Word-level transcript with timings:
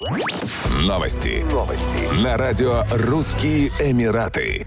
Новости. 0.00 1.44
Новости. 1.52 2.24
На 2.24 2.38
радио 2.38 2.84
«Русские 2.90 3.68
Эмираты». 3.80 4.66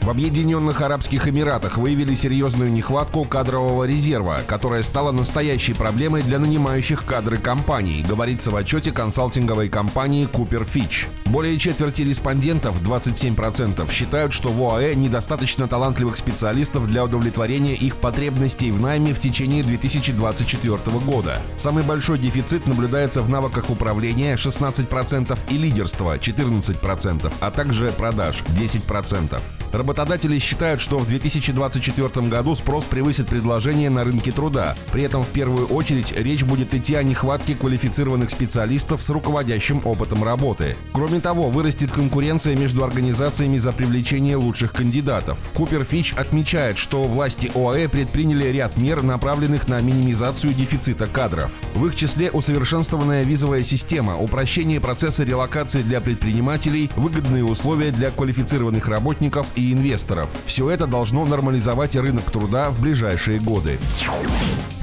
В 0.00 0.08
Объединенных 0.08 0.80
Арабских 0.80 1.28
Эмиратах 1.28 1.76
выявили 1.76 2.14
серьезную 2.14 2.72
нехватку 2.72 3.26
кадрового 3.26 3.84
резерва, 3.84 4.40
которая 4.46 4.82
стала 4.82 5.12
настоящей 5.12 5.74
проблемой 5.74 6.22
для 6.22 6.38
нанимающих 6.38 7.04
кадры 7.04 7.36
компаний, 7.36 8.02
говорится 8.08 8.50
в 8.50 8.56
отчете 8.56 8.90
консалтинговой 8.90 9.68
компании 9.68 10.26
Cooper 10.26 10.66
Fitch. 10.66 11.06
Более 11.28 11.58
четверти 11.58 12.00
респондентов, 12.02 12.80
27%, 12.80 13.92
считают, 13.92 14.32
что 14.32 14.48
в 14.48 14.62
ОАЭ 14.62 14.94
недостаточно 14.94 15.68
талантливых 15.68 16.16
специалистов 16.16 16.86
для 16.86 17.04
удовлетворения 17.04 17.74
их 17.74 17.96
потребностей 17.96 18.70
в 18.70 18.80
найме 18.80 19.12
в 19.12 19.20
течение 19.20 19.62
2024 19.62 20.78
года. 21.04 21.42
Самый 21.58 21.84
большой 21.84 22.18
дефицит 22.18 22.66
наблюдается 22.66 23.22
в 23.22 23.28
навыках 23.28 23.68
управления 23.68 24.36
16% 24.36 25.38
и 25.50 25.58
лидерства 25.58 26.16
14%, 26.16 27.30
а 27.40 27.50
также 27.50 27.90
продаж 27.90 28.42
10%. 28.58 29.38
Работодатели 29.72 30.38
считают, 30.38 30.80
что 30.80 30.96
в 30.96 31.06
2024 31.06 32.26
году 32.28 32.54
спрос 32.54 32.84
превысит 32.84 33.26
предложение 33.26 33.90
на 33.90 34.02
рынке 34.02 34.32
труда. 34.32 34.74
При 34.92 35.02
этом 35.02 35.24
в 35.24 35.28
первую 35.28 35.66
очередь 35.66 36.14
речь 36.16 36.42
будет 36.42 36.72
идти 36.72 36.94
о 36.94 37.02
нехватке 37.02 37.54
квалифицированных 37.54 38.30
специалистов 38.30 39.02
с 39.02 39.10
руководящим 39.10 39.82
опытом 39.84 40.24
работы. 40.24 40.74
Кроме 40.92 41.17
того, 41.20 41.48
вырастет 41.48 41.92
конкуренция 41.92 42.56
между 42.56 42.84
организациями 42.84 43.58
за 43.58 43.72
привлечение 43.72 44.36
лучших 44.36 44.72
кандидатов. 44.72 45.38
Купер 45.54 45.84
Фич 45.84 46.14
отмечает, 46.14 46.78
что 46.78 47.04
власти 47.04 47.50
ОАЭ 47.54 47.88
предприняли 47.88 48.46
ряд 48.48 48.76
мер, 48.76 49.02
направленных 49.02 49.68
на 49.68 49.80
минимизацию 49.80 50.54
дефицита 50.54 51.06
кадров. 51.06 51.50
В 51.74 51.86
их 51.86 51.94
числе 51.94 52.30
усовершенствованная 52.30 53.24
визовая 53.24 53.62
система, 53.62 54.16
упрощение 54.16 54.80
процесса 54.80 55.24
релокации 55.24 55.82
для 55.82 56.00
предпринимателей, 56.00 56.90
выгодные 56.96 57.44
условия 57.44 57.90
для 57.90 58.10
квалифицированных 58.10 58.88
работников 58.88 59.46
и 59.54 59.72
инвесторов. 59.72 60.30
Все 60.46 60.70
это 60.70 60.86
должно 60.86 61.24
нормализовать 61.26 61.96
рынок 61.96 62.30
труда 62.30 62.70
в 62.70 62.80
ближайшие 62.80 63.40
годы. 63.40 63.78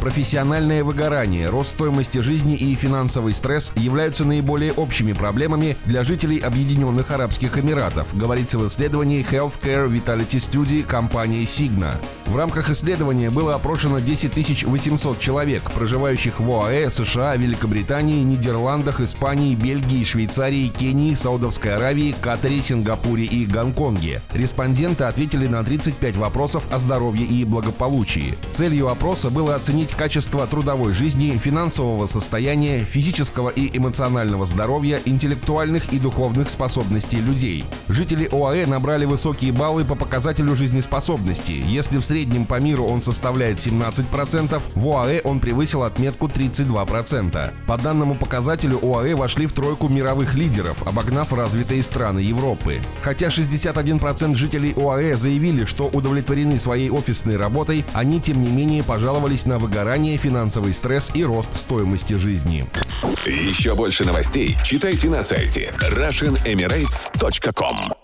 Профессиональное 0.06 0.84
выгорание, 0.84 1.50
рост 1.50 1.72
стоимости 1.72 2.20
жизни 2.20 2.56
и 2.56 2.76
финансовый 2.76 3.34
стресс 3.34 3.74
являются 3.76 4.24
наиболее 4.24 4.72
общими 4.72 5.14
проблемами 5.14 5.76
для 5.86 6.04
жителей 6.04 6.38
Объединенных 6.38 7.10
Арабских 7.10 7.58
Эмиратов, 7.58 8.16
говорится 8.16 8.60
в 8.60 8.68
исследовании 8.68 9.26
Healthcare 9.28 9.90
Vitality 9.90 10.38
Study 10.38 10.84
компании 10.84 11.44
Signa. 11.46 12.00
В 12.28 12.38
рамках 12.38 12.72
исследования 12.72 13.30
было 13.30 13.54
опрошено 13.54 14.00
10 14.00 14.64
800 14.64 15.20
человек, 15.20 15.72
проживающих 15.72 16.40
в 16.40 16.52
ОАЭ, 16.52 16.90
США, 16.90 17.36
Великобритании, 17.36 18.24
Нидерландах, 18.24 19.00
Испании, 19.00 19.54
Бельгии, 19.54 20.04
Швейцарии, 20.04 20.68
Кении, 20.68 21.14
Саудовской 21.14 21.76
Аравии, 21.76 22.16
Катаре, 22.20 22.62
Сингапуре 22.62 23.26
и 23.26 23.46
Гонконге. 23.46 24.22
Респонденты 24.34 25.04
ответили 25.04 25.46
на 25.46 25.64
35 25.64 26.18
вопросов 26.18 26.66
о 26.72 26.80
здоровье 26.80 27.26
и 27.26 27.46
благополучии. 27.46 28.34
Целью 28.52 28.90
опроса 28.90 29.30
было 29.30 29.54
оценить 29.56 29.92
качество 29.92 30.48
трудовой 30.48 30.94
жизни, 30.94 31.38
финансового 31.38 32.08
состояния, 32.08 32.84
физического 32.84 33.50
и 33.50 33.78
эмоционального 33.78 34.46
здоровья, 34.46 35.00
интеллектуальных 35.06 35.94
и 35.94 36.00
духовных 36.00 36.50
способностей 36.50 37.18
людей. 37.18 37.66
Жители 37.88 38.28
ОАЭ 38.32 38.66
набрали 38.66 39.06
высокие 39.06 39.52
баллы 39.52 39.86
по 39.86 39.94
показателю 39.94 40.56
жизнеспособности. 40.56 41.52
Если 41.52 42.00
в 42.00 42.06
среднем 42.06 42.15
по 42.46 42.60
миру 42.60 42.86
он 42.86 43.02
составляет 43.02 43.58
17%, 43.58 44.62
в 44.76 44.88
ОАЭ 44.88 45.22
он 45.24 45.40
превысил 45.40 45.84
отметку 45.84 46.28
32%. 46.28 47.54
По 47.66 47.78
данному 47.78 48.16
показателю 48.16 48.80
ОАЭ 48.82 49.16
вошли 49.16 49.48
в 49.48 49.54
тройку 49.54 49.90
мировых 49.90 50.36
лидеров, 50.36 50.88
обогнав 50.88 51.34
развитые 51.34 51.84
страны 51.84 52.20
Европы. 52.20 52.80
Хотя 53.02 53.28
61% 53.28 54.36
жителей 54.36 54.74
ОАЭ 54.74 55.18
заявили, 55.18 55.66
что 55.66 55.88
удовлетворены 55.88 56.60
своей 56.60 56.90
офисной 56.90 57.38
работой, 57.38 57.86
они 57.94 58.22
тем 58.22 58.42
не 58.42 58.50
менее 58.50 58.84
пожаловались 58.84 59.46
на 59.46 59.60
выгорание, 59.60 60.18
финансовый 60.18 60.74
стресс 60.74 61.12
и 61.14 61.24
рост 61.24 61.56
стоимости 61.56 62.14
жизни. 62.14 62.68
Еще 63.26 63.76
больше 63.76 64.06
новостей 64.06 64.58
читайте 64.64 65.10
на 65.10 65.24
сайте 65.24 65.74
RussianEmirates.com 65.80 67.95